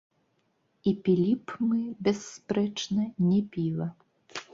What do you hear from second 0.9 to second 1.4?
І пілі